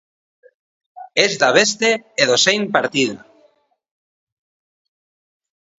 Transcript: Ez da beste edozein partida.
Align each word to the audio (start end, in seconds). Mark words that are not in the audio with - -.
Ez 1.25 1.33
da 1.43 1.49
beste 1.59 1.91
edozein 2.25 2.67
partida. 2.79 3.21